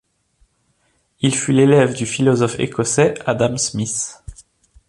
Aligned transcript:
Il 1.19 1.35
fut 1.35 1.51
l’élève 1.53 1.93
du 1.93 2.07
philosophe 2.07 2.57
écossais 2.59 3.13
Adam 3.27 3.55
Smith. 3.57 4.23